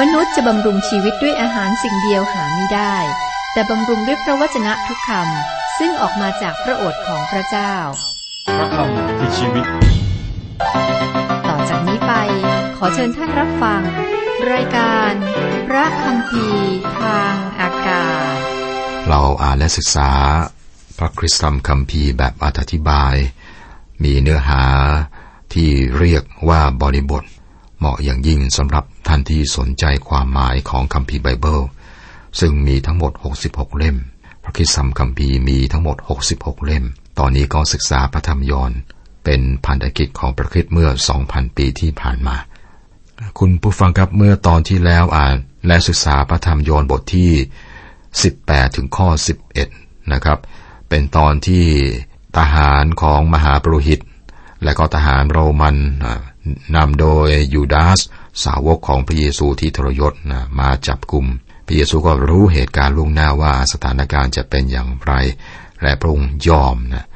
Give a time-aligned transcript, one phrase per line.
[0.00, 2.96] มนุษย์จะบำรุงชีวิตด้วยอาหารสิ่งเดียวหาไม่ได้
[3.52, 7.74] แต่บำรุงด้วยพระวจนะทุกคำซึ่งออกมาจากพระโอษฐ์ของพระเจ้า
[8.56, 9.66] พระคำคือชีวิต
[11.48, 12.12] ต่อจากนี้ไป
[12.76, 13.82] ขอเชิญท่านรับฟัง
[14.52, 15.12] รายการ
[15.68, 16.46] พระคำพี
[17.00, 18.36] ทางอากาศ
[19.08, 20.10] เราอ่านและศึกษา
[20.98, 23.14] พระคริสตธรรมคัมภีร์แบบอธิบาย
[24.02, 24.62] มีเนื้อหา
[25.52, 27.24] ที่เรียกว่าบริบท
[27.78, 31.60] เหมาะอย่างยิ่งสำหรับ ท่านที่สนใจความหมายของคัมภีร์ไบเบิล
[32.40, 33.12] ซึ่งมีทั้งหมด
[33.44, 33.96] 66 เล่ม
[34.42, 35.96] พระคิดสัมคัมภีร์มีทั้งหมด
[36.32, 36.84] 66 เล่ม
[37.18, 38.72] ตอนนี้ก็ศึกษาพระธรรมยอน
[39.24, 40.90] เป็นพันธกิจของพระคริสต์เมื่อ
[41.22, 42.36] 2,000 ปีที่ผ่านมา
[43.38, 45.36] คุณผู้ฟังครับเมื่อตอนที่แล้วอ่าน
[45.66, 47.30] และศึกษาพระธรรมยอนบทที่
[48.02, 49.08] 18 ถึงข้อ
[49.60, 50.38] 11 นะครับ
[50.88, 51.64] เป็นตอนที่
[52.36, 54.00] ทหารของมหาปรุหิต
[54.64, 55.76] และก็ทหารโรมัน
[56.76, 58.00] นำโดยยูดาส
[58.44, 61.26] สาวกของพระเยซูที่ทรยศนะมาจับกลุ่ม
[61.66, 65.12] พระเยซูก็รู้เหตุการณ์ล่วงหน้าว่าสถานการณ์จะเป็นอย่างไร
[65.82, 67.06] และพระองค์ยอมนะ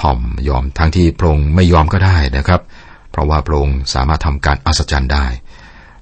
[0.00, 2.60] ถ่อมยอมทั้งที่พระองค์ไม่ยอมก็ได้นะครับ
[3.10, 5.26] เพราะว่าพระองค์สามารถทำการอัศจรรย์ได้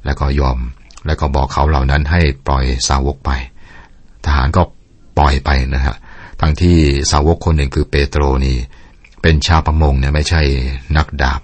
[0.04, 0.58] แล้วก็ยอม
[1.06, 3.30] แล้วก็บอกเขาเหล่านั้นให้ปล่อยสาวกไป
[4.24, 4.62] ทหารก็
[5.18, 5.96] ปล่อยไปนะฮะ
[6.40, 6.76] ทั้งที่
[7.10, 8.56] สาวกคนหนึ่งคือเปโตรนี่
[9.22, 10.42] เป็นชาวประมงเนี่ยไม่ใช่
[10.96, 11.40] นักดาบ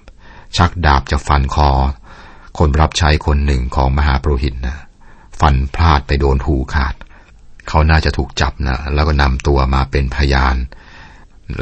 [0.57, 1.71] ชักดาบจะฟันคอ
[2.59, 4.79] คนรับใช้คนหนึ่งของมหาปรหิตนะ
[5.41, 6.95] ฟันพลาดไปโดนหูขาด
[7.69, 10.57] เขาน่าจะถูกจับนะแล้วก็นำตัวมาเป็นพยาน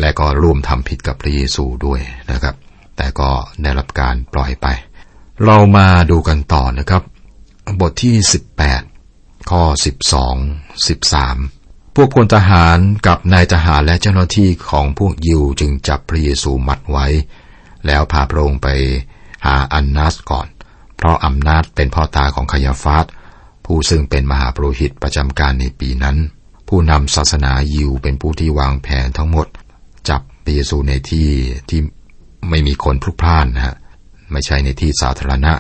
[0.00, 2.54] และก็ร่วมทำผิดกับพระเยซูด้วยนะครับ
[2.96, 3.30] แต่ก็
[3.62, 4.66] ได้รับการปล่อยไป
[5.44, 7.02] เรามาดูกันต่อนะครับ
[7.80, 8.16] บทที่
[8.82, 9.62] 18 ข้อ
[10.44, 17.06] 12 13 พวกพลทหารกับนายทหารและเจ้าหน้าที่ของพวกยิวจึงจับพระเยซูมัดไว้
[17.86, 18.68] แล้วพาพระองค์ไป
[19.46, 20.46] หาอันนัสก่อน
[21.00, 23.06] เพราะอำนาจเป็นพ่อตาของคายาฟาส
[23.64, 26.16] ผู้ซึ่งเป็นมหาปรหิตประจำการในปีนั้น
[26.68, 29.46] ผู้นำศาสนายิวเป็นผู้ที่วางแผนทั้งหมด
[30.08, 31.28] จับพระเยซูในที่
[31.68, 31.80] ที่
[32.50, 33.76] ไม่มีคนพลุกพล่านนะฮะ
[34.32, 35.52] ไม่ใช่ในที่สาธารณะ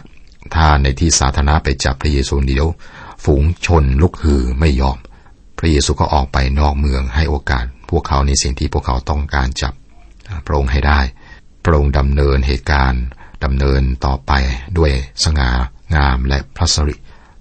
[0.54, 2.66] ถ้าในที่สาธารณะไปจับพระเยซูเดียว
[3.24, 4.98] ฝูงชนลุกฮือไม่ยอม
[5.58, 9.74] พระเยซูก็ออกไปนอกเมืองให้โอกาส พวกเขาในสิ่งที่พวกเขาต้องการจับ
[10.46, 11.00] พระองค์ให้ได้
[11.64, 13.04] พระองค์ดำเนินเหตุการณ์
[13.44, 14.32] ดำเนินต่อไป
[14.78, 14.92] ด้วย
[15.24, 15.50] สง่า
[15.96, 16.94] งามและพระสริ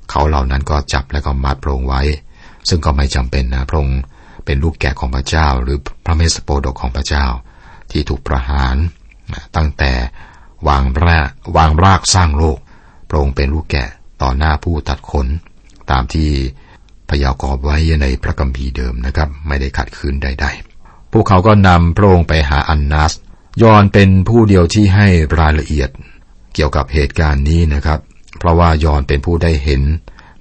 [0.10, 2.02] เขาเหล่านั้นก็จับและก็มัดพระองค์ไว้
[2.70, 4.00] ซึ่งก็ไม่จำเป็นนะพระองค์
[4.46, 7.26] เป็นลูกแกะของพระเจ้า หรือพระเมสสโปดกของพระเจ้า
[7.92, 8.76] ที่ถูกประหาร
[9.56, 9.92] ตั้งแต่
[10.68, 12.58] วางรากวางรากสร้างโลก
[13.10, 13.90] พระองค์เป็นลูกแกะ
[14.22, 15.28] ต่อหน้าผู้ตัดขน
[15.92, 16.30] ตามที่
[17.10, 20.46] พยากรณ์ไว้ในพระกัมภีร์เดิมนะครับ ไม่ได้ขัดขืนใด
[20.80, 23.14] ๆ พวกเขาก็นำพระองค์ไปหาอันนัส
[23.62, 25.08] ยอนเป็นผู้เดียวที่ให้
[25.40, 25.90] รายละเอียด
[26.54, 28.00] เกี่ยวกับเหตุการณ์นี้นะครับ
[28.38, 29.82] เพราะว่ายอนเป็นผู้ได้เห็น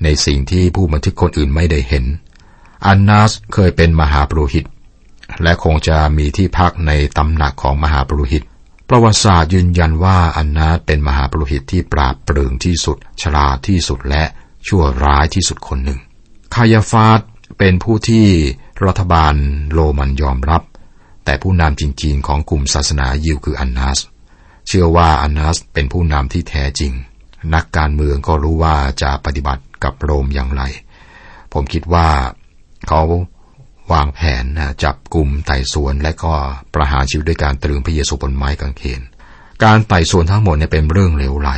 [0.03, 2.05] ในสิ่งที่ผู้บันทึกคนอื่นไม่ได้เห็น
[2.87, 4.65] อันนัสเคยเป็นมหาปรุหิต
[5.43, 8.43] และคงจะมีที่พักในตำหนักของมหาปรุหิต
[8.89, 14.25] ประวัติศาสตร์ยืนยันว่าอันนัสเป็นมหาปรุหิตที่ปราบปรืงที่สุด ฉลาดที่สุดและ
[14.67, 15.99] ชั่วร้ายที่สุดคนหนึ่ง
[16.55, 17.21] คายาฟาส
[17.59, 18.27] เป็นผู้ที่
[18.84, 19.34] รัฐบาล
[19.73, 20.62] โรมันยอมรับ
[21.28, 23.99] แต่ผู้นำจริงๆของกลุ่มศาสนายิวคืออันนัส
[24.69, 26.93] เชื่อว่าอันนัสเป็นผู้นำที่แท้จริง
[27.55, 30.62] นักการเมืองก็รู้ว่าจะปฏิบัติกับโรมอย่างไร
[31.53, 32.09] ผมคิดว่า
[32.89, 33.00] เขา
[33.93, 36.33] วางแผนนะจับกลุ่มไต่สวนและก็
[36.75, 39.00] ประหารชีวิตด้วยการตรึงพระเยซูบนไม้กางเขน
[39.65, 41.50] การไต่สวนทั้งหมดเนี่ยเป็นเรื่องเลวไหล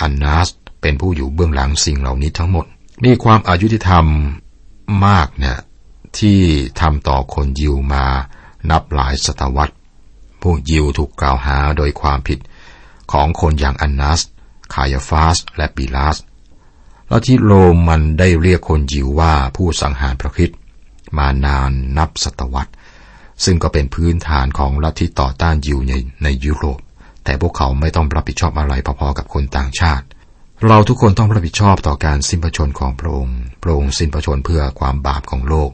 [0.00, 0.48] อันนัส
[0.82, 2.66] เป็นผู้อยู่เบื้องหลังสิ่งเหล่านี้ทั้งหมด
[3.04, 4.04] มีความอายุติธรรม
[5.06, 5.58] มากเนี่ย
[6.18, 6.38] ที่
[6.80, 8.04] ทำต่อคนยิวมา
[8.70, 9.74] นับหลายศตวรรษ
[10.42, 12.38] พวกยิวถูกกล่าวหาโดยความผิด
[13.12, 14.20] ของคนอย่างอันนัส
[14.74, 16.16] คายาฟาส และปิลาส
[17.08, 17.52] แล้วที่โร
[17.88, 20.58] มันได้เรียกคนยิวว่าผู้สังหารพระคริสต์
[21.16, 22.72] มานานนับศตวรรษ
[23.44, 25.92] ซึ่งก็เป็นพื้นฐานของลัทธิต่อต้านยิวใน
[26.22, 26.78] ในยุโรป
[27.24, 30.04] แต่พวกเขาไม่ต้องรับผิดชอบอะไรพอๆกับคนต่างชาติ
[30.66, 35.70] เราทุกคนต้องรับผิดชอบต่อการสิ้นพระชนของพระองค์ พระองค์สิ้นพระชนเพื่อความบาปของโลก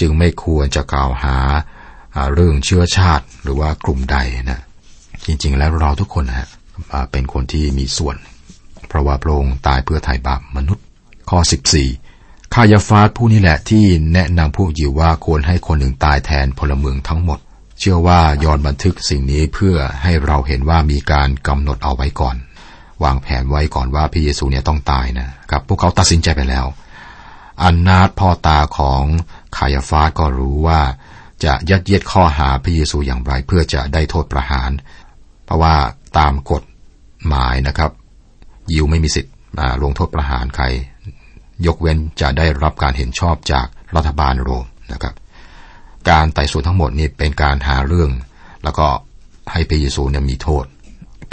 [0.00, 1.36] จึงไม่ควรจะกล่าวหา
[2.34, 4.16] เรื่องเชื้อชาติหรือว่ากลุ่มใด
[4.50, 4.60] นะ
[5.26, 6.48] จริง ๆ แล้วเราทุกคนนะ
[7.12, 8.16] เป็นคนที่มีส่วน
[8.88, 10.84] เพราะว่าพระองค์ตายเพื่อไถ่บาปมนุษย์
[11.30, 11.38] ข้อ
[11.96, 17.38] 14คายาฟาสผู้นี้แหละที่แนะนำพวกยิวว่าควรให้คนหนึ่งตายแทนพลเมืองทั้งหมด
[17.78, 22.36] เชื่อว่ายอนบันทึกสิ่งนี้เพื่อให้เราเห็นว่ามีการกำหนดเอาไว้ก่อน
[23.04, 26.66] วางแผนไว้ก่อนว่าพระเยซูเนี่ยต้องตายนะครับ พวกเขาตัดสินใจไปแล้ว
[27.62, 29.02] อันนาตพ่อตาของ
[29.56, 30.80] คายาฟาสก็รู้ว่า
[31.44, 34.70] จะยัดเยียดข้อหาพระเยซูอย่างไร เพื่อจะได้โทษประหาร
[35.44, 35.74] เพราะว่า
[36.18, 36.62] ตามกฎ
[37.26, 37.90] หมายนะครับ
[38.72, 39.34] ยิวไม่มีสิทธิ์
[39.82, 40.64] ลงโทษประหารใคร
[41.66, 43.66] ยกเว้นจะได้รับการเห็นชอบจาก
[43.96, 45.14] รัฐบาลโรมนะครับ
[46.10, 48.10] การไต่สวนทั้งหมดนี้เป็นการหาเรื่อง
[48.64, 48.86] แล้วก็
[49.52, 50.64] ให้พระเยซูเนี่ยมีโทษ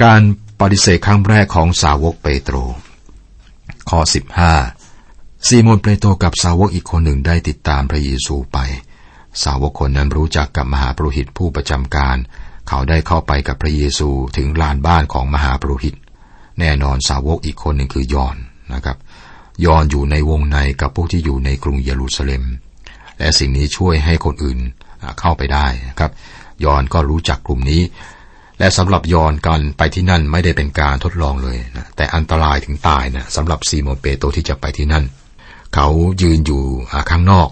[0.03, 0.21] การ
[0.59, 2.55] ปฏิเสธครั้งแรกของสาวกเปโตร
[3.89, 3.99] ข้อ
[4.73, 8.57] 15ซีโมนเปโตรกับสาวกอีกคนหนึ่งได้ติดตามพระเยซูไป
[9.43, 12.17] สาวกคนนั้นรู้จักกับมหาปรุหิตผู้ประจำการ
[12.67, 15.95] เขาได้เข้าไปกับพระเยซูถึงลานบ้านของมหาปรุหิต
[16.59, 18.37] แน่นอนสาวกอีกคนหนึ่งคือยอน
[18.73, 18.97] นะครับ
[19.65, 22.43] ยอนอยู่ในวงในกับพวกที่อยู่ในกรุงเยรูซาเล็ม
[23.19, 24.59] และสิ่งนี้ช่วยให้คนอื่น
[25.19, 25.67] เข้าไปได้
[25.99, 26.11] ครับ
[26.65, 27.81] ยอนก็รู้จักกลุ่มนี้
[28.59, 35.05] และสำหรับยอนการไปที่นั่นไม่ได้เป็นการทดลองเลยนะแต่อันตรายถึงตายนะสำหรับซีโมเปโตที่จะไปที่นั่น
[35.75, 35.87] เขา
[36.21, 36.63] ยืนอยู่
[37.11, 37.49] ข้างนอก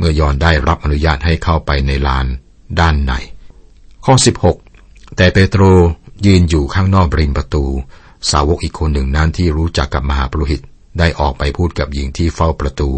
[0.00, 2.26] เมื่อยอนได้รับอนุญาตให้เข้าไปในลาน
[2.80, 3.12] ด้านใน
[4.04, 4.14] ข้อ
[4.66, 5.62] 16 แต่เปโตร
[6.26, 7.64] ยืนอยู่ข้างนอกริมประตู
[8.30, 10.60] สาวกอีกคนหนึ่งนั้นที่รู้จักกับมหาปรุหิต
[10.98, 12.90] ได้ออกไปพูดกับหญิงที่เฝ้าประตู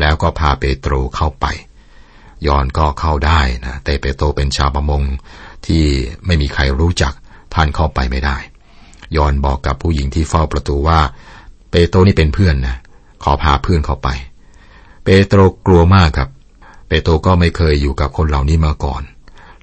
[0.00, 1.46] แล้วก็พาเปโตรเข้าไป
[2.46, 5.02] ยอนก็เข้าได้นะแต่เปโตรเป็นชาวประมง
[5.66, 5.84] ที่
[6.26, 7.12] ไม่มีใครรู้จัก
[7.54, 8.36] ท่านเข้าไปไม่ได้
[9.16, 11.00] ยอนบอกกับผู้หญิงที่เฝ้าประตูว่า
[11.70, 12.76] เปโตรนี่เป็นเพื่อนนะ
[13.22, 14.08] ขอพาเพื่อนเข้าไป
[15.04, 16.28] เปโตรกลัวมากครับ
[16.92, 19.02] ปโตรก็ไม่เคยอยู่กับคนเหล่านี้มาก่อน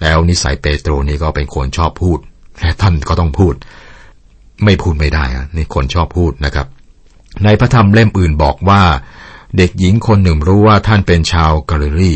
[0.01, 2.19] แล้วนิสัยเปโตรนี่ก็เป็นคนชอบพูด
[2.59, 3.53] และท่านก็ต้องพูด
[4.63, 6.67] ไม่พูดไม่ได้นี่คนชอบพูดนะครับ
[7.43, 8.81] ในพระธรรมเล่มอื่นบอกว่า
[9.57, 12.13] เด็กหญิงคนหนึ่งรู้ว่าท่านเป็นชาวกาลิลี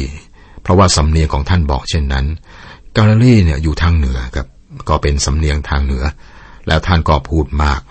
[0.61, 2.25] เพราะว่าสำเนียงของท่านบอกเช่นนั้น
[2.97, 4.47] กาลิลีเนี่ยอยู่ทางเหนือครับ
[4.89, 6.03] ก็เป็นสำเนียงทางเหนือ
[6.67, 7.81] แล้วท่านก็พูดมาก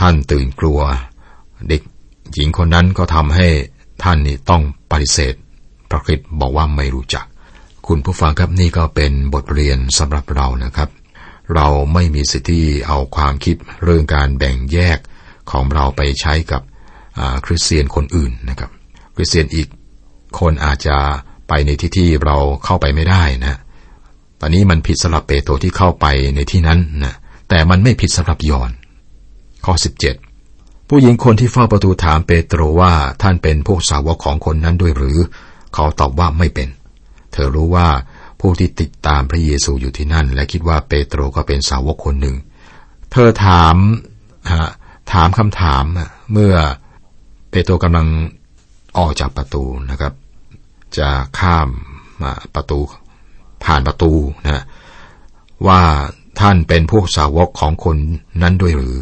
[0.00, 0.80] ท่านตื่นกลัว
[1.68, 1.82] เด็ก
[2.34, 3.48] หญิงคนนั้นก็ทำให้
[4.02, 5.34] ท่านนี่ต้องปฏิเสธ
[5.90, 7.26] พระคริสบอกว่าไม่รู้จัก
[7.86, 10.88] คุณผู้ฟังครับนี่ก็เป็นบทเรียนสำหรับเรานะครับ
[11.54, 14.98] เราไม่มีสิทธิเอาความคิดเรื่องการแบ่งแยก
[15.50, 16.62] ของเราไปใช้กับ
[17.44, 18.70] คริสเตียนคนอื่นนะครับ
[19.16, 19.68] คริสเตียนอีก
[20.40, 20.96] คนอาจจะ
[21.48, 23.54] ไปในที่ที่เราเข้าไปไม่ได้นะ
[24.40, 27.14] ตอนนี้มันผิดสำหรับเปโตรที่เข้าไปในที่นั้นนะ
[27.48, 28.70] แต่มันไม่ผิดสำหรับยอน
[29.64, 29.74] ข้อ
[30.32, 35.18] 17 ผู้หญิงคนที่เฝ้าประตูถามเปโตรว่าท่านเป็นพวกสาวกของคนนั้นด้วยหรือ
[35.74, 36.68] เขาตอบว่าไม่เป็น
[37.32, 37.88] เธอรู้ว่า
[38.40, 42.36] ผู้ที่ติดตามพระเยซูอยู่ที่นั่น และคิดว่าเปโตรก็เป็นสาวกคนหนึ่ง
[43.12, 43.76] เธอถาม
[45.12, 45.84] ถามคำถาม
[46.32, 46.54] เมื่อ
[47.50, 48.08] เปโตรกำลัง
[48.98, 50.12] ออกจากประตูนะครับ
[50.98, 51.08] จะ
[51.38, 51.68] ข้าม
[52.54, 52.78] ประตู
[53.64, 54.12] ผ่านประตู
[54.44, 54.64] นะ
[55.66, 55.82] ว่า
[56.40, 57.96] ท่านเป็นพวกสาวกของคน
[58.42, 58.96] นั้นด้วยหรือ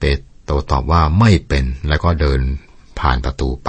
[0.00, 0.04] เป
[0.44, 2.40] โตรตอบว่าไม่เป็นแล้วก็เดิน
[3.00, 3.68] ผ่านประตูไป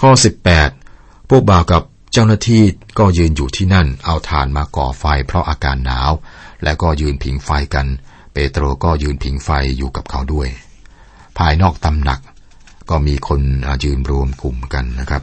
[0.00, 0.10] ข้อ
[0.50, 0.83] 18
[1.28, 1.82] พวกบ่าวกับ
[2.12, 2.62] เจ้าหน้าที่
[2.98, 6.10] ก็ยืนอยู่ที่นั่นเอาถ่านมาก่อไฟเพราะอาการหนาว
[6.64, 7.86] และก็ยืนผิงไฟกัน
[8.32, 10.48] เปโตรก็ยืนผิงไฟอยู่กับเขาด้วย
[11.38, 12.20] ภายนอกตำหนัก
[12.90, 13.40] ก็มีคน
[13.84, 15.22] ยืนรวมกลุ่มกันนะครับ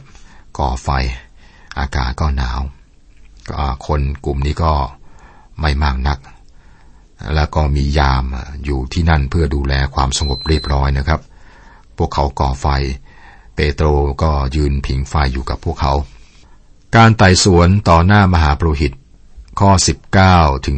[0.58, 0.88] ก่อไฟ
[1.78, 2.60] อากาศก็หนาว
[3.86, 4.72] คนกลุ่มนี้ก็
[5.60, 6.18] ไม่มากนัก
[7.34, 8.24] แล้วก็มียาม
[8.64, 11.20] อยู่ที่นั่นเพื่อดูแลความสงบเรียบร้อยนะครับ
[11.96, 12.66] พวกเขาก่อไฟ
[13.54, 13.86] เปโตร
[14.22, 15.92] ก็ยืนผิงไฟอยู่กับพวกเขา
[16.96, 18.92] การไต่สวนต่อหน้ามหาปรุหิต
[19.60, 19.70] ข้อ
[20.18, 20.76] 19ถึง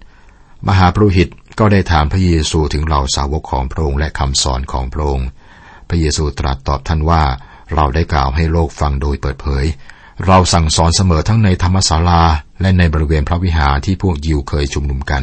[0.00, 1.28] 21 มหาปรุหิต
[1.58, 5.28] ก็ได้ถามพระเยซูถึงเหล่าสาวกของพระองค์และคำสอนของพระองค์
[5.88, 7.22] พระเยซูตรัสตอบท่านว่า
[7.74, 9.64] เราได้กล่าวให้โลกฟังโดยเปิดเผย
[10.26, 12.22] เราสั่งสอนเสมอทั้งในธรรมศาลา
[12.60, 15.22] และในบริเวณพระวิหารที่พวกยิวเคยชุมนุมกัน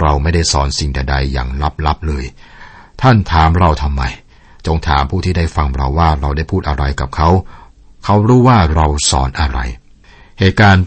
[0.00, 1.48] เราไม่ได้สอนสิ่งใดๆอย่าง
[1.86, 2.24] ลับๆเลย
[3.00, 4.02] ท่านถามเราทำไม
[4.66, 7.28] จงถามผู้ที่ได้ฟังเราว่าเราได้พูดอะไรกับเขา
[8.04, 9.58] เขารู้ว่าเราสอนอะไร
[10.38, 10.84] เหตุการณ์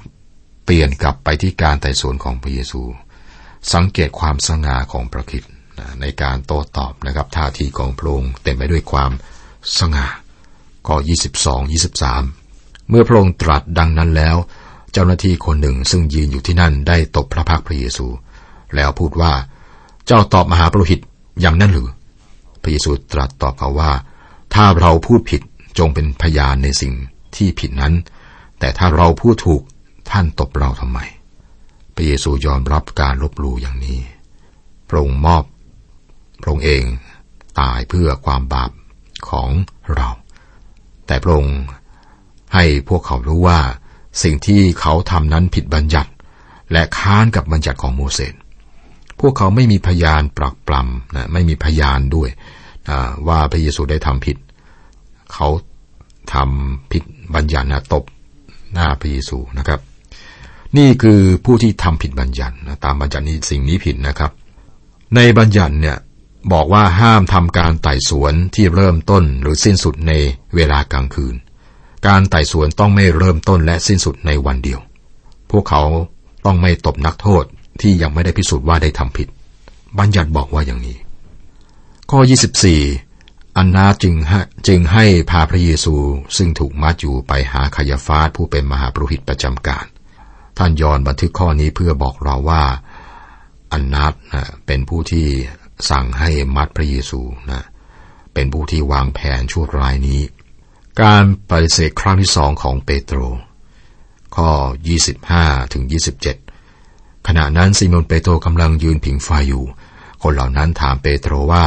[0.65, 2.81] เปลี่ยนกลับไปที่การไต่สวนของพระเยซู
[3.73, 5.43] สังเกตความสง่าของพระคิด
[6.01, 9.11] ในการโต้ตอบนะครับท่าทีของพระองค์เต็มไปด้วยความ
[9.79, 10.07] สง่า
[10.87, 10.95] ข้อ
[11.37, 11.71] 22
[12.11, 14.35] 23 เมื่อพระองค์ตรัสดังนั้นแล้ว
[14.91, 18.07] เจ้าหน้าที่คนหนึ่งซึ่งยืนอยู่ที่นั่นได้ตบพระพักพระเยซู
[18.75, 19.33] แล้วพูดว่า
[20.07, 20.99] เจ้าตอบมหาปรหิต
[21.41, 21.89] อย่างนั้นหรือ
[22.65, 23.91] ระเยซูตรัสตอบเขาว่า
[24.53, 25.41] ถ้าเราพูดผิด
[25.79, 26.93] จงเป็นพยานในสิ่ง
[27.35, 27.93] ที่ผิดนั้น
[28.59, 29.61] แต่ถ้าเราพูดถูก
[30.11, 30.99] ท่านตบเราทำไม
[31.95, 33.99] พระเยซูยอมรับการลบลู่อย่างนี้
[34.89, 35.43] พระองค์มอบ
[36.41, 36.83] พระองค์เอง
[37.59, 38.71] ตายเพื่อความบาป
[39.29, 39.49] ของ
[39.95, 40.09] เรา
[41.07, 41.59] แต่พระองค์
[42.53, 43.59] ให้พวกเขารู้ว่า
[44.23, 46.11] สิ่งที่เขาทำนั้นผิดบัญญัติ
[46.71, 48.33] และค้านกับบัญญัติของโมเสส
[49.19, 52.29] พวกเขาไม่มีพยานปรักปรำนะไม่มีพยานด้วย
[53.27, 54.37] ว่าพระเยซูได้ทำผิด
[55.33, 55.47] เขา
[56.33, 57.03] ทำผิด
[57.35, 58.03] บัญญัตินะตบ
[58.73, 59.79] หน้าพระเยซูนะครับ
[60.77, 64.31] นี่คือผู้ที่ทำผิดบัญญัตินะตามบัญญัตินี้สิ่งนี้ผิดนะครับ
[65.15, 65.97] ในบัญญัติเนี่ย
[66.53, 70.13] บอกว่าห้ามทำการไต่สวนที่เริ่มต้นหรือสิ้นสุดใน
[70.55, 71.35] เวลากลางคืน
[72.07, 74.79] การไต่สวนต้องไม่เริ่มต้นและสิ้นสุดในวันเดียว
[75.51, 75.83] พวกเขา
[76.45, 77.43] ต้องไม่ตบนักโทษ
[77.81, 79.27] ที่ยังไม่ได้พิสูจน์ว่าได้ทำผิด
[79.99, 80.97] บัญญัติบอกว่าอย่างนี้
[82.11, 82.19] ข้อ
[82.87, 84.15] 24 อันนาจึง
[84.67, 85.95] จึงให้พาพระเยซู
[86.37, 89.85] ซึ่งถูกมัดอยู่ไปหาคายาฟาสผู้เป็นมหาปรุหิตประจำการ
[90.57, 92.63] ท่านยอนบันทึกข้อนี้เพื่อบอกเราว่า
[93.71, 94.05] อันนา
[94.65, 95.27] เป็นผู้ที่
[95.89, 97.21] สั่งให้มัดพระเยซู
[97.51, 97.63] นะ
[98.33, 100.21] เป็นผู้ที่วางแผนชั่วร้ายนี้
[101.01, 103.19] การปฏิเสธครั้งที่สองของเปโตร
[104.35, 104.49] ข้อ
[105.11, 105.83] 25ถึง
[106.55, 109.65] 27 ขณะนั้นซีโมนเปโตรกำลังยืนผิงไฟอยู่
[110.21, 111.65] คนเหล่านั้นถามเปโตรว่า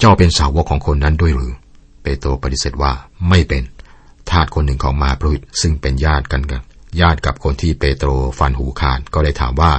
[0.00, 1.52] เจ้าเป็นสาวกของคนนั้นด้วยหรือ
[2.02, 2.92] เปโตรปฏิเสธว่า
[3.28, 3.62] ไม่เป็น
[4.30, 6.62] ทาสคนหนึ่งของมาปรุตซึ่งเป็นญาติกันกัน
[7.00, 9.72] ญาติกับคนที่เปโตรฟันหูขาดก็เลยถามว่า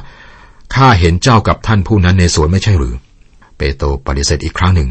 [0.75, 2.95] ข้าเห็นเจ้ากับท่านผู้นั้นในสวนไม่ใช่หรือ
[3.57, 4.89] เปโตรปฏิเสธอีกครั้งหนึ่ง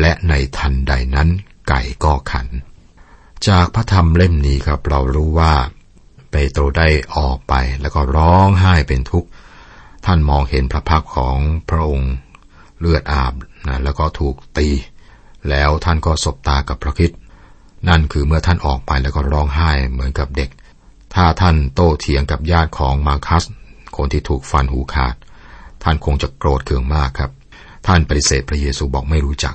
[0.00, 1.28] และในทันใดนั้น
[1.68, 2.46] ไก่ก็ขัน
[3.48, 5.52] จากพระธรรมเล่มนี้ครับเรารู้ว่า
[6.30, 9.28] เปโตรได้ออกไปแล้วก็ร้องไห้เป็นทุกข์
[10.06, 12.12] ท่านมองเห็นพระพักของพระองค์
[12.80, 13.32] เลือดอาบ
[13.68, 14.68] นะแล้วก็ถูกตี
[15.50, 17.12] แล้วท่านก็สบตากับพระคิด
[17.88, 20.50] นั่นคือเมื่อท่านออกไปแล้วก็ร้องไห้เหมือนกับเด็ก
[21.14, 23.44] ถ้าท่านโต้เถียงกับญาติของมาคัส
[23.96, 25.14] คนที่ถูกฟันหูขาด
[25.82, 27.30] ท่านคงจะโกรธเคืองมากครับ
[27.86, 29.54] ท่านปฏิเสธพระเยซูบอกไม่รู้จัก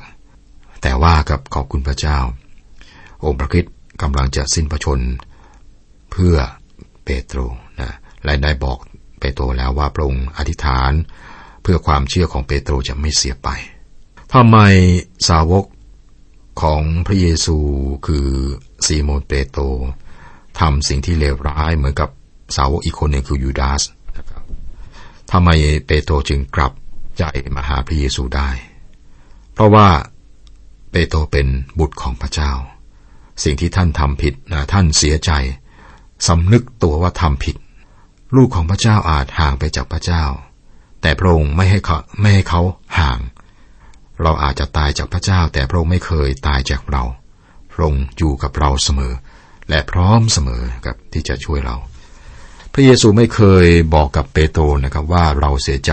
[0.81, 2.17] แต่ว่ากับขอบคุณพระเจ้า
[3.23, 3.65] องค์พระคิด
[4.01, 4.99] กำลังจะสิ้นพระชน
[6.11, 6.35] เพื่อ
[7.03, 7.39] เปโตร
[7.79, 7.91] นะ
[8.23, 8.77] และได้บอก
[9.19, 10.91] เปโตรแล้วว่าพระองค์อธิษฐาน
[11.61, 13.49] เพื่อความเชื่อของเปโตรจะไม่เสียไป
[14.37, 14.59] ทำไม
[15.29, 15.65] สาวก
[16.61, 17.57] ของพระเยซู
[18.07, 18.27] คือ
[18.85, 19.61] ซีโมนเปโตร
[20.59, 22.09] ทำสิ่งที่เลวร้ายเหมือนกับ
[22.55, 23.81] สาวกอีกคนหนึ่งคือยูดาส
[24.17, 24.43] นะครับ
[25.31, 25.49] ทำไม
[25.87, 26.73] เปโตรจึงกลับ
[27.17, 27.23] ใจ
[27.55, 28.49] มาหาพระเยซูได้
[29.53, 29.87] เพราะว่า
[30.91, 31.47] เปโตรเป็น
[31.79, 32.51] บุตรของพระเจ้า
[33.43, 35.31] สิ่งที่ท่านทำผิดนะท่านเสียใจ
[36.27, 37.55] สำนึกตัวว่าทำผิด
[38.35, 40.23] ลูกของพระเจ้าอาจห่างไปจากพระเจ้า
[41.01, 42.61] แต่พระองค์ไม่ให้เขาไม่ให้เขา
[42.99, 43.19] ห่าง
[44.21, 47.03] เราอาจจะตายจากพระเจ้าแต่พระองค์ไม่เคยตายจากเรา
[47.71, 49.13] พระองค์อยู่กับเราเสมอ
[49.69, 51.75] และพร้อมเสมอกับที่จะช่วยเรา
[52.73, 55.91] พระเยซูไม่เคยบอกกับเปโตรนะครับว่าเราเสียใจ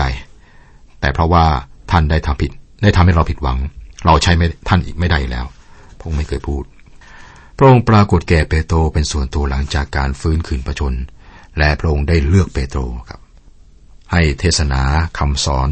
[0.99, 1.45] แต่เพราะว่า
[1.91, 2.51] ท่านได้ทำผิด
[2.83, 3.57] ได้ทำให้เราผิดหวัง
[4.05, 5.45] เราใช้ไม่ท่านอีกไม่ได้แล้ว
[5.97, 6.63] พระองค์ไม่เคยพูด
[7.57, 10.93] พระองค์ปรากฏแก่เปโตรเป็นส่วนตัวหลังจากการฟื้นคืนประชน
[11.57, 13.21] และพระองค์ได้เลือกเปโตรครับ
[14.11, 14.81] ให้เทศนา
[15.17, 15.69] คำสอน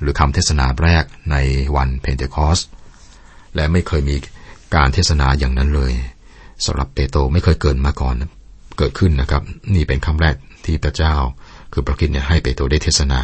[0.00, 1.36] หรือคำเทศนาแรกใน
[1.76, 2.60] วันเพนเทคอส
[3.54, 4.16] และไม่เคยมี
[4.74, 5.92] การเทศนาอย่างนั้นเลย
[6.64, 8.14] สำหรับเปโตรไม่เคยเกิดมาก่อน
[8.78, 9.42] เกิดขึ้นนะครับ
[9.74, 10.34] นี่เป็นคำแรก
[10.64, 11.14] ที่พระเจ้า
[11.72, 13.20] คือพระคิดเนี่ยให้เปโตรได้เทศนา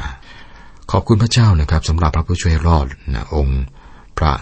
[0.91, 3.63] ขอบคุณพระเจ้านะครับสำหรับพระผู้ช่วยรอดนะองค์
[4.19, 4.33] พระ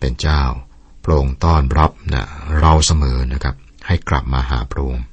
[0.00, 0.42] เป็นเจ้า
[1.04, 2.24] พระองค์ต้อนรับนะ
[2.60, 3.54] เราเสมอนะครับ
[3.86, 5.04] ให้กลับมาหาพระองค์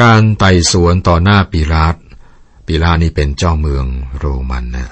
[0.00, 1.96] การไต่สวนต่อหน้าปีลาต
[2.66, 3.84] ปีลานี่เป็นเจ้าเมือง
[4.18, 4.88] โรมันนะ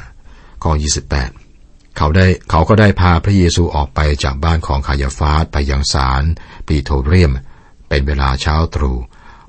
[0.65, 0.73] ข้อ
[1.35, 6.23] 28 เขาได้เขาก็ได้พาพระเยซูออกไปจากบ้านของคายาฟาสไปยังศาล
[6.69, 7.33] ปีโตเรียม
[7.89, 8.97] เป็นเวลาเช้าตรู่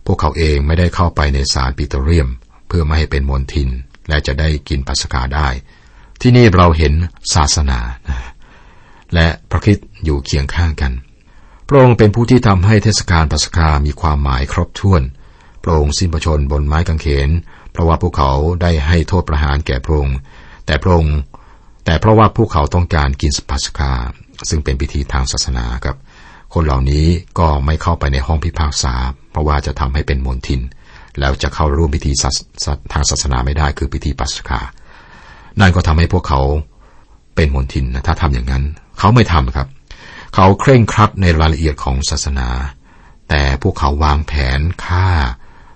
[0.05, 2.29] พวกเขาเองไม่ได้เข้าไปในศาลปีโตเรียม
[2.67, 3.69] เพื่อไม่ให้เป็นมนทิน
[4.09, 5.47] และจะได้กินปัสกาได้
[6.21, 6.93] ที่นี่เราเห็น
[7.33, 7.79] ศาสนา
[9.13, 10.93] และพระคิดอยู่เคียงข้างกัน
[11.67, 15.01] พระองค์เป็นผู้ที่ทำให้เทศกาลปัสกามีความหมายครบถ้วน
[15.63, 17.29] พระองค์สิ้นประชนบนไม้กางเขน
[17.71, 18.31] เพราะว่าพวกเขา
[18.61, 20.17] ได้ให้โทษประหารแก่พระองค์
[20.65, 21.19] แต่พระองค์
[21.85, 23.91] แต่เพราะว่าพวกเขาต้องการกินสปัสกา
[24.49, 25.97] ซึ่งเป็นพิธีทางศาสนาครับ
[26.53, 27.05] คนเหล่านี้
[27.39, 28.93] ก็ไม่เข้าไปในห้องพิพากษา
[29.31, 30.61] เพราะว่าจะทำให้เป็นมนทิน
[31.19, 32.11] แล้วจะเข้าร่วมพิธี
[32.93, 34.59] ทางศาสนาไม่ได้คือพิธีปัสกา
[35.59, 36.41] นั่นก็ทำให้พวกเขา
[37.35, 38.63] เป็นมนทินนะถ้าทำอย่างนั้น
[38.99, 39.67] เขาไม่ทำครับ
[40.35, 42.49] เขาเคร่งครัดในรายละเอียดของศาสนา
[43.29, 45.07] แต่พวกเขาวางแผนฆ่า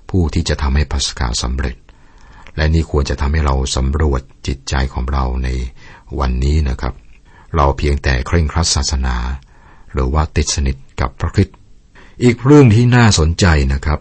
[0.09, 1.75] ผู้ที่จะทำให้ปัสกาสำเร็จ
[2.55, 5.49] และนี่ควรจะทำให้เราสำรวจจิตใจของเราใน
[6.19, 6.93] วันนี้นะครับ
[7.55, 9.15] เราเพียงแต่เคร่งครัดศาสนา
[9.93, 11.49] หรือว่าติดสนิทกับพระคิด
[12.23, 13.99] อีกเรื่องที่น่าสนใจนะครับ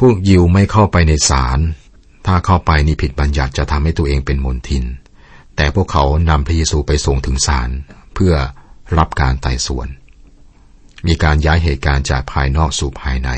[0.00, 1.58] พวกยิวไม่เข้าไปในศาล
[2.26, 4.84] ถ้าเข้าไปนี่ผิดบัญญัติจะทำให้ตัวเองเป็นมนทิน
[5.56, 7.70] แต่พวกเขานำพระเยซูไปส่งถึงศาล
[8.14, 8.34] เพื่อ
[8.98, 9.88] รับการไต่สวน
[11.06, 13.30] มีการย้ายเหตุการณ์จากภายนอกสู่ภายใน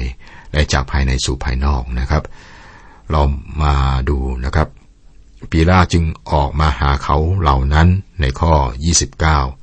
[0.52, 2.22] และจากภายในสู่ภายนอกนะครับ
[3.10, 3.22] เรา
[3.62, 3.74] มา
[4.08, 4.68] ดูนะครับ
[5.50, 7.88] ปีลาจึงออกมาหาเขาเหล่านั้น
[8.20, 8.52] ในข้อ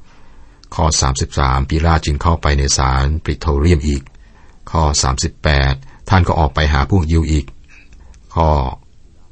[0.04, 0.86] 29 ข้อ
[1.28, 4.02] 33 ปีลาจึงเข้าไปในศาลปริโทเรียมอีก
[4.72, 4.84] ข้อ
[5.48, 7.46] 38 ท่านก็ออกไปหาพวกยิวอีก
[8.36, 8.50] ข้อ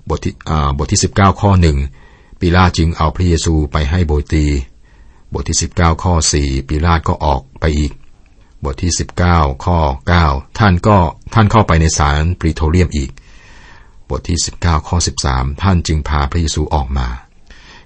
[0.09, 0.33] บทที่
[0.77, 1.77] บทที่สิบเก้าข้อหนึ่ง
[2.39, 4.45] ปิลาจึงเอาพระเยซูไปให้โบตี
[5.33, 7.93] บทที่ 19 ข้อ 4ปิลาก็ออกไปอีก
[8.63, 8.91] บทที่
[9.27, 9.79] 19 ข้อ
[10.19, 10.97] 9 ท่านก็
[11.33, 13.09] ท่านเข้าไปในศาลปริโทเรียมอีก
[14.09, 14.97] บทที่ 19 ข้อ
[15.27, 17.07] 13 ท่านจึงพาพระเยซูออกมา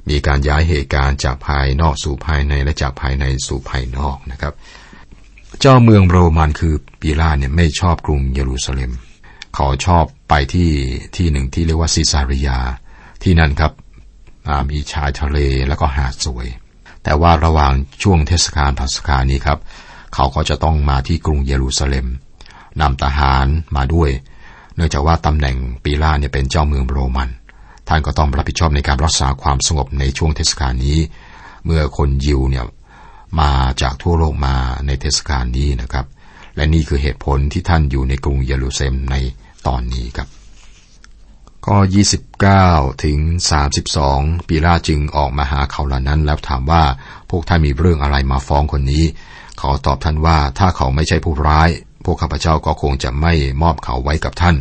[0.09, 4.53] มีการย้ายเหตุการณ์จากภายนอกสู่ภายในและจากภายในสู่ภายนอกนะครับ
[5.59, 8.91] เจ้าเมืองโรมันคือปิลาเนี่ยไม่ชอบกรุงเยรูซาเล็ม
[9.55, 10.71] เขาชอบไปที่
[11.15, 12.59] ที่หนึ่งที่เรียกว่าซิซาริยา
[13.23, 13.73] ที่นั่นครับ
[14.69, 16.47] มีชายทะเลแล้วก็หาดสวย
[17.03, 17.73] แต่ว่าระหว่าง
[18.03, 19.59] ช่วงเทศกาลพัสกานี้ครับ
[20.13, 22.07] เขาก็จะต้องมาที่กรุงเยรูซาเล็ม
[22.81, 24.09] นำทหารมาด้วย
[24.79, 27.29] นื่องจากว่าตำแหน่งปีลาเนี่ยเป็นเจ้าเมืองโรมัน
[27.87, 30.99] ท่านก็ต้องรับผิดชอบในการรักษาความสงบในช่วงเทศกาลนี้
[31.65, 32.65] เมื่อคนยิวเนี่ย
[33.39, 34.55] มาจากทั่วโลกมา
[34.85, 36.05] ในเทศกาลนี้นะครับ
[36.55, 39.15] และนี่คือเหตุผลที่ท่านอยู่ในกรุงเยรูซาเล็มใน
[39.67, 40.27] ตอนนี้ครับ
[41.65, 41.77] ข้อ
[42.41, 43.19] 29 ถึง
[43.83, 46.83] 32 ปีลาจึงออกมาหาเขาเหล่านั้น แล้วถามว่า
[47.29, 49.03] พวกท่านมีเรื่องอะไรมาฟ้องคนนี้
[49.59, 51.69] เขาตอบท่านว่าถ้าเขาไม่ใช่ผู้ร้าย
[52.09, 54.55] วกข้าพเจ้าก็คงจะไม่มอบเขาไว้กับท่าน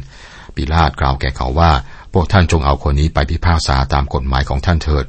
[0.55, 1.73] ปีลาตกล่าวแก่เขาว่า
[2.13, 5.05] พวกท่านจงเอาคนนี้ไปพิพากษาตามกฎหมายของท่านเถิด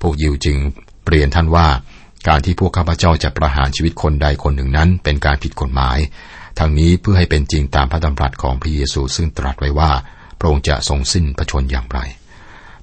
[0.00, 0.56] พวกยิวจึง
[1.04, 1.66] เปลี่ยนท่านว่า
[2.28, 5.98] การที่พวกข้าพเจ้าจะประหารชีวิตคนใดคนหนึ่งนั้น เป็นการผิดกฎหมาย
[6.58, 9.90] ทั้งนี้เพื่อให้เป็นจริงตามพระดำรัสของพระเยซูซึ่งตรัสไว้ว่า
[10.38, 11.98] พระองค์จะทรงสิ้นพระชนอย่างไร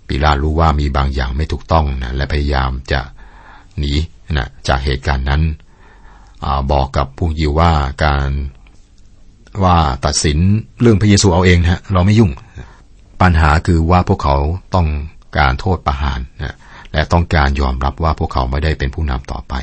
[0.08, 3.02] ปิลารู้ว่ามีบางอย่างไม่ถูกต้องนะและพยายามจะ
[3.78, 3.94] หนี
[4.36, 5.42] นะจากเหตุการณ์นั้น
[6.44, 7.72] อบอกกับผู้ยิวว่า
[8.06, 8.30] การ
[9.64, 9.76] ว่า
[10.06, 10.38] ตัดสิน
[10.82, 12.32] เรื่องพระเยซูเอาเองนะเราไม่ยุ่ง
[13.22, 14.38] ปัญหาคือว่าพวกเขา
[14.76, 14.88] ต้อง
[15.38, 16.56] การโทษประหารนะ
[16.94, 19.54] และต้องการยอมรับว่าพวกเขาไม่ได้เป็นผู้นำต่อไป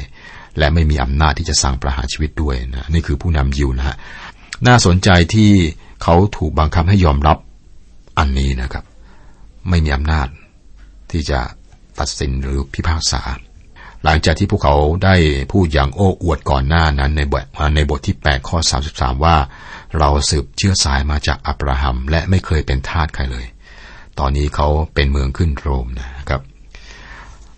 [0.58, 3.96] และไม่มีอำนาจที่จะสั่งประหารชีวิตด้วยนะนี่คือผู้นำยิวนะฮะ
[4.66, 5.50] น่าสนใจที่
[6.02, 7.38] เขาถูกบังคับให้ยอมรับ
[8.18, 8.84] อันนี้นะครับ
[9.68, 10.28] ไม่มีอำนาจ
[11.10, 11.40] ที่จะ
[11.98, 13.22] ตัดสินหรือพิพากษา
[14.04, 15.14] หลังจากที่พวกเขาได้
[15.52, 17.44] พูดอย่างโอ้อวดก่อนหน้านั้นในบท
[17.76, 18.58] ในบทที่ 8 ข้อ
[18.90, 19.36] 33 ว่า
[19.98, 23.46] เราสืบเชื้อสายมาจากอับราฮัม และไม่เคยเป็นทาสใครเลย
[24.18, 26.40] ตอนนี้เขาเป็นเมืองขึ้นโรมนะครับ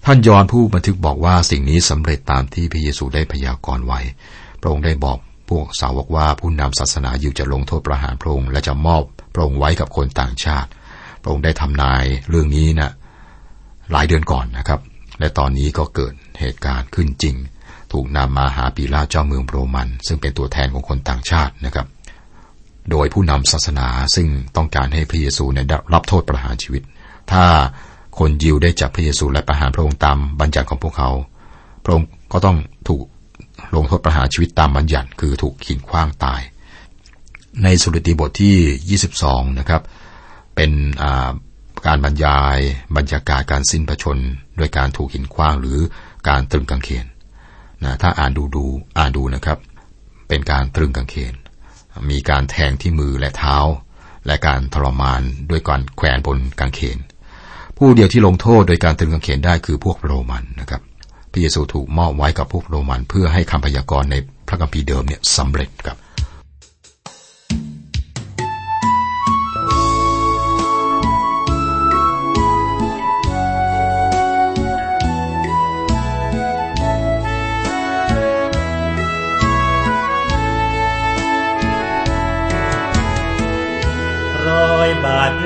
[0.04, 4.00] ท่านยอนผู้บันทึกบอกว่าสิ่งนี้สำเร็จตามที่พระเยซูได้พยากรณ์ไว้
[4.60, 9.02] พระองค์ได้บอกพวกสาวกว่าผู้นำศาสนาอยู่จะลงโทษประหารพระองค์และจะมอบ
[9.34, 10.68] พระองค์ไว้กับคนต่างชาติ
[11.22, 12.90] พระองค์ได้ทำนายเรื่องนี้นะ
[13.92, 14.80] หลายเดือนก่อนนะครับ
[15.18, 17.36] และตอนนี้ก็เกิดเหตุการณ์ขึ้นจริง
[17.92, 21.86] ถูกนำมาหาปีลาเจ้าเมืองโรมัน ซึ่งเป็นตัวแทนของคนต่างชาตินะครับ
[22.90, 26.82] โดยผู้นำศาสนาซึ่งต้องการให้พระเยซูเนี่ยรับโทษประหารชีวิต
[27.32, 27.44] ถ้า
[28.18, 31.10] คนยิวได้จับพระเยซูและประหารพระองค์ตามบัญญัติของพวกเขา
[31.84, 32.56] พระองค์ก็ต้อง
[32.88, 33.04] ถูก
[33.76, 36.40] ลงโทษประหารชีวิตตามบัญญัติคือถูกขีดขว้างตาย
[37.62, 39.82] ในสุรติบทที่ 22 นะครับ
[40.56, 40.70] เป็น
[41.86, 42.58] การบรรยาย
[42.96, 44.18] บรรยากาศการสิ้นพระชน
[44.56, 45.78] โดยการถูกหินขว้างหรือ
[46.28, 47.06] การตรึงกางเขน
[47.84, 48.64] นะถ้าอ่านดูดู
[48.98, 49.58] อ่านดูนะครับ
[50.28, 51.34] เป็นการตรึงกางเขน
[52.10, 53.56] มีการแทงที่มือและเท้า
[54.26, 56.98] และการทรมานด้วยการแขวนบนกางเขน
[57.76, 60.82] ผู้เดียวที่ลงโทษโดยการตรึงกางเขนได้คือพวกโรมันนะครับ
[61.30, 64.16] พระเยซูถูกมอบไว้กับพวกโรมัน เพื่อให้คำพยากรณ์ใน
[64.48, 65.98] พระคัมภีร์เดิมเนี่ยสำเร็จครับ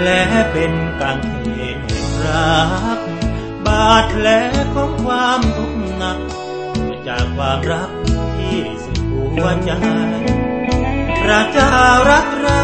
[0.04, 0.16] แผล
[0.52, 1.78] เป็นกางเขน
[2.24, 2.56] รั
[2.96, 2.98] ก
[3.66, 4.26] บาดแผล
[4.74, 6.18] ของความทุกข์หนัก
[7.06, 7.90] จากความรัก
[8.36, 9.70] ที่สุดหัวใจ
[11.22, 11.74] พระเจ้า
[12.10, 12.62] รักเรา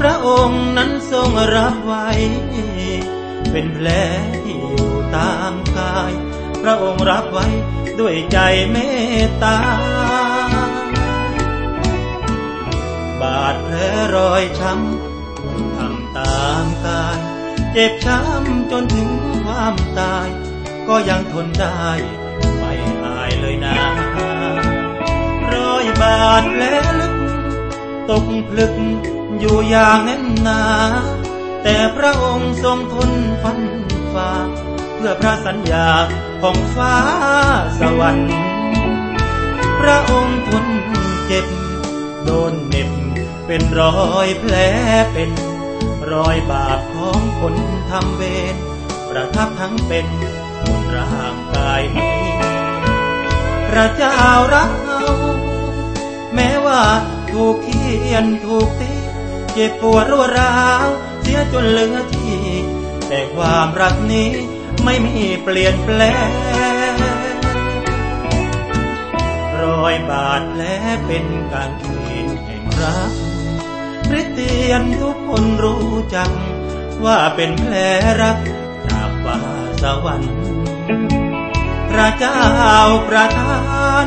[0.00, 2.08] พระองค์นั้นทรงรับไว้
[3.50, 3.88] เป็นแผล
[4.44, 6.12] ที่อยู่ตามกาย
[6.62, 7.46] พระองค์รับไว้
[8.00, 8.38] ด้วยใจ
[8.70, 8.76] เม
[9.22, 9.58] ตตา
[13.20, 13.76] บาดแผล
[14.14, 17.18] รอยช้ำามกาย
[17.72, 19.08] เจ็บช้ำจนถึง
[19.44, 20.28] ความตาย
[20.88, 21.88] ก็ยังทนได้
[22.58, 23.74] ไม่หายเลยนะ
[25.52, 26.64] รอยบาดแผล
[27.00, 27.14] ลึก
[28.10, 28.74] ตกพลึก
[29.40, 30.62] อยู่อย่างแน่นหนา
[31.62, 33.10] แต่พระองค์ทรงทน
[33.42, 33.60] ฟัน
[34.12, 34.30] ฝ่า
[34.94, 35.88] เพื่อพระสัญญา
[36.42, 36.94] ของฟ้า
[37.80, 38.30] สวรรค์
[39.80, 40.66] พระองค์ทน
[41.26, 41.46] เจ็บ
[42.24, 42.90] โดนเน็บ
[43.46, 44.54] เป็นรอยแผล
[45.12, 45.30] เป็น
[46.14, 47.54] รอยบาปของคน
[47.90, 48.22] ทำเว
[48.54, 48.56] ร
[49.08, 50.06] ประทับทั้งเป็น
[50.62, 52.22] บนร่างกายนี้
[53.68, 54.18] พระเจ้า
[54.54, 55.04] รักเรา
[56.34, 56.82] แม้ว่า
[57.30, 58.94] ถูกเคียนถูกตี
[59.52, 60.88] เจ็บปวดรัวร้าว
[61.20, 62.42] เสียจนเหลือที่
[63.08, 64.30] แต่ความรักนี้
[64.84, 66.00] ไม่มีเปลี่ยนแปล
[66.92, 66.94] ง
[69.62, 70.62] รอยบาดแผล
[71.06, 71.86] เป็นกางเข
[72.24, 73.12] นแห่งรัก
[74.14, 76.30] ริสเตียนทุกคนรู้จัก
[77.04, 77.74] ว่าเป็นแผล
[78.22, 78.38] รัก
[78.86, 79.38] จากฟ้า
[79.82, 80.34] สวรรค์
[81.90, 82.40] พระเจ้า
[83.08, 84.06] ประทาน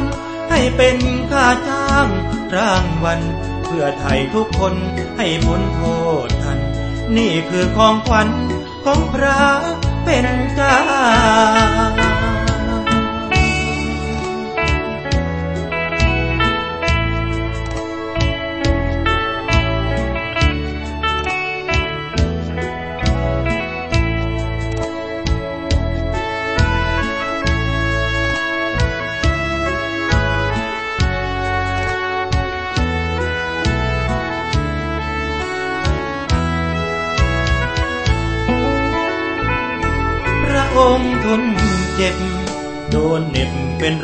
[0.50, 0.98] ให้เป็น
[1.32, 2.08] ค่าจ้าง
[2.56, 3.20] รางวัล
[3.65, 4.74] เพื่อไทยทุกคน
[5.17, 5.82] ให้พ้นโท
[6.26, 6.60] ษทัน
[7.17, 8.30] นี่คือของขวัญ
[8.86, 9.41] ของพระ
[10.06, 10.78] เป็นเจ้า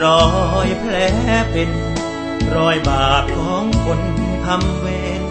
[0.01, 0.23] รอ
[0.65, 0.95] ยแผล
[1.51, 1.69] เป็น
[2.55, 4.01] รอยบาปของคน
[4.45, 4.87] ทำเว
[5.19, 5.21] ร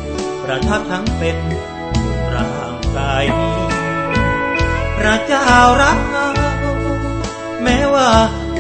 [0.43, 1.39] ประทับทั้งเป็น
[2.35, 3.63] ร่างกายนี้
[4.99, 5.49] พระเจ้า
[5.83, 6.29] รักเรา
[7.63, 8.11] แม้ว่า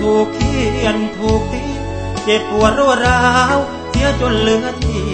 [0.00, 1.64] ถูกเขียนถูกตี
[2.24, 3.22] เจ็บปวดรวดร้า
[3.56, 5.06] วเสียจนเหลือที่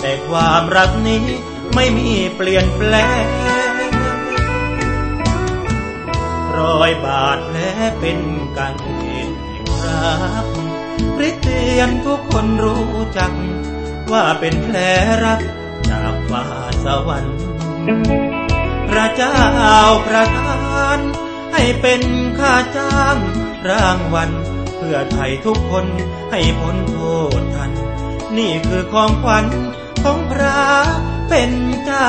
[0.00, 1.24] แต่ความรักนี้
[1.74, 3.26] ไม่มีเปลี่ยนแปลง
[6.58, 7.58] รอยบาดแผล
[8.00, 8.18] เป็น
[8.56, 8.97] กางเขน
[10.42, 10.44] ก
[11.16, 13.32] คริสเตียนทุกคนรู้จัก
[14.12, 14.76] ว่าเป็นแผล
[15.24, 15.40] รัก
[15.90, 16.44] จากฟ้า
[16.84, 17.38] สวรรค์
[18.90, 19.38] พระเจ้า
[20.06, 20.98] ประทาน
[21.52, 22.02] ให้เป็น
[22.38, 23.16] ค่าจ้าง
[23.70, 24.30] รางวัล
[24.76, 25.86] เพื่อไทยทุกคน
[26.30, 26.98] ให้พ้นโท
[27.40, 27.72] ษทัน
[28.36, 29.46] นี่คือของขวัญ
[30.04, 30.60] ของพระ
[31.28, 31.50] เป็น
[31.84, 32.08] เจ้า